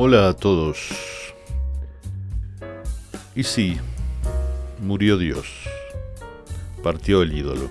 [0.00, 0.78] Hola a todos.
[3.34, 3.76] Y sí,
[4.80, 5.48] murió Dios.
[6.84, 7.68] Partió el ídolo.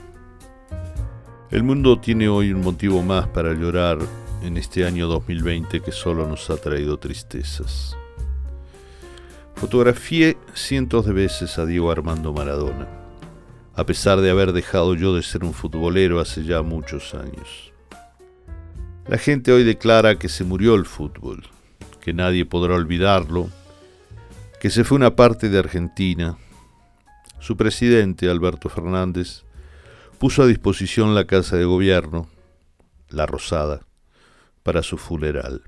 [1.52, 4.00] El mundo tiene hoy un motivo más para llorar
[4.44, 7.96] en este año 2020 que solo nos ha traído tristezas.
[9.56, 12.90] Fotografié cientos de veces a Diego Armando Maradona,
[13.74, 17.72] a pesar de haber dejado yo de ser un futbolero hace ya muchos años.
[19.08, 21.48] La gente hoy declara que se murió el fútbol,
[22.08, 23.50] que nadie podrá olvidarlo,
[24.62, 26.38] que se fue una parte de Argentina.
[27.42, 29.44] Su presidente, Alberto Fernández,
[30.18, 32.30] puso a disposición la casa de gobierno,
[33.10, 33.82] la Rosada,
[34.64, 35.64] para su funeral.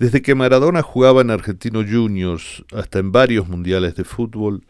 [0.00, 4.64] Desde que Maradona jugaba en Argentino Juniors hasta en varios mundiales de fútbol,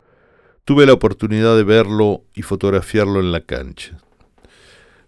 [0.66, 3.96] tuve la oportunidad de verlo y fotografiarlo en la cancha.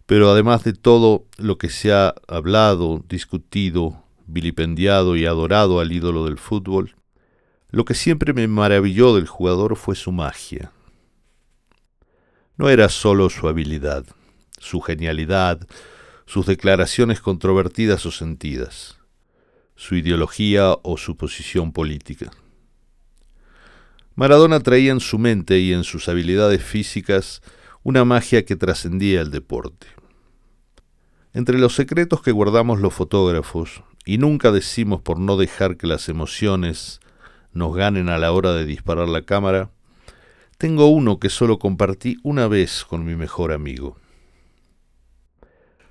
[0.07, 6.25] Pero además de todo lo que se ha hablado, discutido, vilipendiado y adorado al ídolo
[6.27, 6.95] del fútbol,
[7.71, 10.71] lo que siempre me maravilló del jugador fue su magia.
[12.57, 14.05] No era sólo su habilidad,
[14.59, 15.67] su genialidad,
[16.27, 18.99] sus declaraciones controvertidas o sentidas,
[19.75, 22.31] su ideología o su posición política.
[24.15, 27.41] Maradona traía en su mente y en sus habilidades físicas
[27.83, 29.87] una magia que trascendía el deporte.
[31.39, 36.09] Entre los secretos que guardamos los fotógrafos y nunca decimos por no dejar que las
[36.09, 36.99] emociones
[37.53, 39.71] nos ganen a la hora de disparar la cámara,
[40.57, 43.99] tengo uno que solo compartí una vez con mi mejor amigo.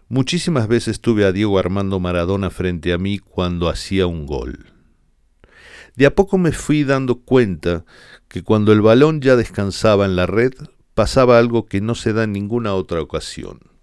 [0.10, 4.74] Muchísimas veces tuve a Diego Armando Maradona frente a mí cuando hacía un gol.
[5.96, 7.86] De a poco me fui dando cuenta
[8.28, 10.52] que cuando el balón ya descansaba en la red,
[10.94, 13.77] pasaba algo que no se da en ninguna otra ocasión.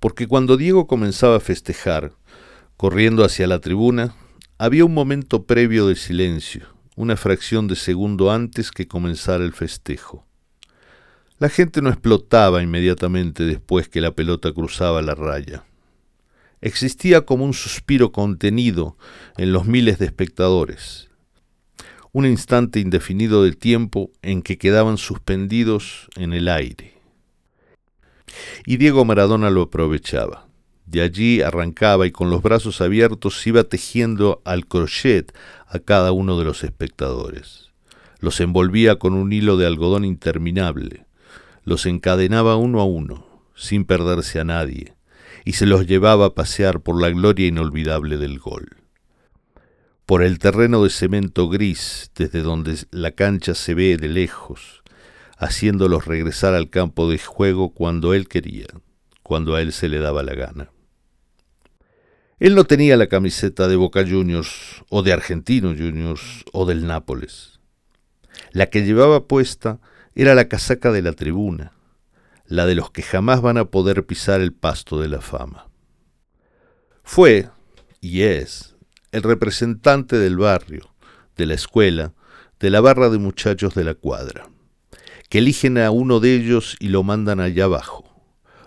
[0.00, 2.12] Porque cuando Diego comenzaba a festejar,
[2.78, 4.14] Corriendo hacia la tribuna,
[4.56, 10.24] había un momento previo de silencio, una fracción de segundo antes que comenzara el festejo.
[11.40, 15.64] La gente no explotaba inmediatamente después que la pelota cruzaba la raya.
[16.60, 18.96] Existía como un suspiro contenido
[19.36, 21.10] en los miles de espectadores,
[22.12, 26.97] un instante indefinido de tiempo en que quedaban suspendidos en el aire.
[28.66, 30.48] Y Diego Maradona lo aprovechaba.
[30.86, 35.34] De allí arrancaba y con los brazos abiertos iba tejiendo al crochet
[35.66, 37.68] a cada uno de los espectadores.
[38.20, 41.04] Los envolvía con un hilo de algodón interminable,
[41.64, 44.94] los encadenaba uno a uno, sin perderse a nadie,
[45.44, 48.78] y se los llevaba a pasear por la gloria inolvidable del gol.
[50.06, 54.82] Por el terreno de cemento gris, desde donde la cancha se ve de lejos,
[55.38, 58.66] haciéndolos regresar al campo de juego cuando él quería,
[59.22, 60.70] cuando a él se le daba la gana.
[62.40, 67.60] Él no tenía la camiseta de Boca Juniors o de Argentino Juniors o del Nápoles.
[68.52, 69.80] La que llevaba puesta
[70.14, 71.72] era la casaca de la tribuna,
[72.46, 75.68] la de los que jamás van a poder pisar el pasto de la fama.
[77.02, 77.48] Fue,
[78.00, 78.76] y es,
[79.12, 80.94] el representante del barrio,
[81.36, 82.14] de la escuela,
[82.58, 84.48] de la barra de muchachos de la cuadra,
[85.28, 88.04] que eligen a uno de ellos y lo mandan allá abajo,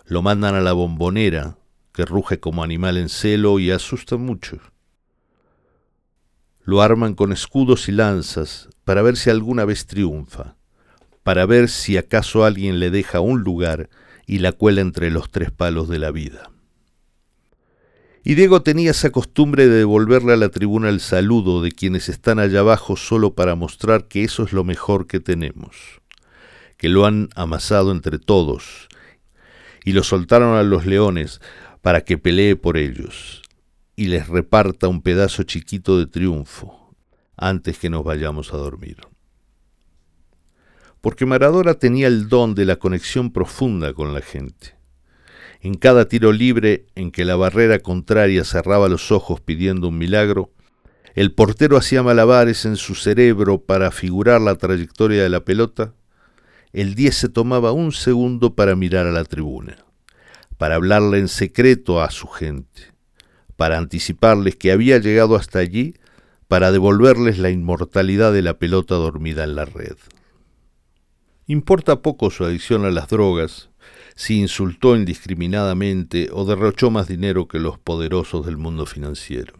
[0.06, 1.58] lo mandan a la bombonera,
[1.94, 4.60] que ruge como animal en celo y asusta mucho.
[6.64, 10.56] Lo arman con escudos y lanzas para ver si alguna vez triunfa,
[11.24, 13.90] para ver si acaso alguien le deja un lugar
[14.28, 16.52] y la cuela entre los tres palos de la vida.
[18.24, 22.38] Y Diego tenía esa costumbre de devolverle a la tribuna el saludo de quienes están
[22.38, 26.01] allá abajo solo para mostrar que eso es lo mejor que tenemos,
[26.82, 28.90] que lo han amasado entre todos,
[29.86, 31.40] y lo soltaron a los leones
[31.84, 33.44] para que pelee por ellos
[33.96, 36.96] y les reparta un pedazo chiquito de triunfo
[37.38, 38.98] antes que nos vayamos a dormir.
[41.02, 44.74] Porque Maradona tenía el don de la conexión profunda con la gente.
[45.60, 50.52] En cada tiro libre en que la barrera contraria cerraba los ojos pidiendo un milagro,
[51.14, 55.94] el portero hacía malabares en su cerebro para figurar la trayectoria de la pelota,
[56.74, 59.78] el 10 se tomaba un segundo para mirar a la tribuna
[60.62, 62.94] para hablarle en secreto a su gente,
[63.58, 65.96] para anticiparles que había llegado hasta allí
[66.48, 69.96] para devolverles la inmortalidad de la pelota dormida en la red.
[71.48, 73.72] Importa poco su adicción a las drogas,
[74.14, 79.56] si insultó indiscriminadamente o derrochó más dinero que los poderosos del mundo financiero.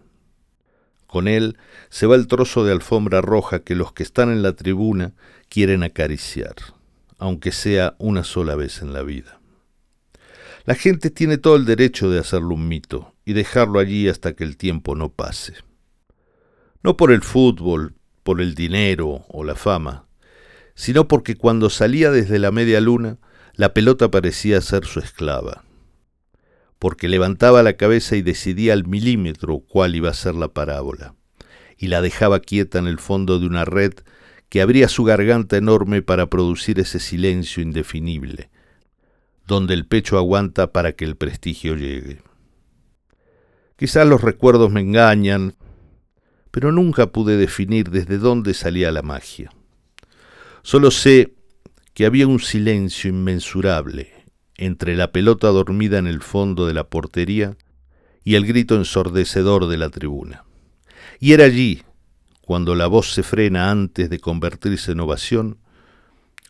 [1.08, 1.58] Con él
[1.90, 5.14] se va el trozo de alfombra roja que los que están en la tribuna
[5.50, 6.54] quieren acariciar,
[7.22, 9.40] aunque sea una sola vez en la vida.
[10.66, 14.44] La gente tiene todo el derecho de hacerlo un mito y dejarlo allí hasta que
[14.44, 15.54] el tiempo no pase.
[16.82, 20.08] No por el fútbol, por el dinero o la fama,
[20.74, 23.20] sino porque cuando salía desde la media luna,
[23.54, 25.64] la pelota parecía ser su esclava,
[26.80, 31.14] porque levantaba la cabeza y decidía al milímetro cuál iba a ser la parábola,
[31.78, 33.94] y la dejaba quieta en el fondo de una red
[34.52, 38.50] que abría su garganta enorme para producir ese silencio indefinible,
[39.48, 42.20] donde el pecho aguanta para que el prestigio llegue.
[43.78, 45.56] Quizás los recuerdos me engañan,
[46.52, 49.54] pero nunca pude definir desde dónde salía la magia.
[50.64, 51.34] Solo sé
[51.94, 54.12] que había un silencio inmensurable
[54.58, 57.56] entre la pelota dormida en el fondo de la portería
[58.26, 60.44] y el grito ensordecedor de la tribuna.
[61.22, 61.84] Y era allí,
[62.42, 65.58] cuando la voz se frena antes de convertirse en ovación,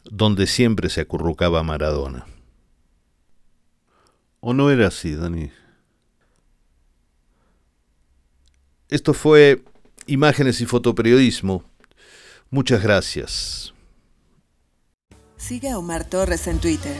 [0.06, 2.26] donde siempre se acurrucaba Maradona.
[4.40, 5.52] ¿O no era así, Dani?
[8.90, 9.64] Esto fue
[10.08, 11.64] Imágenes y Fotoperiodismo.
[12.50, 13.74] Muchas gracias.
[15.38, 16.96] Sigue a Omar Torres en Twitter,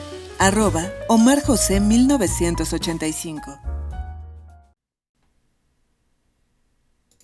[1.10, 3.81] Omar José 1985.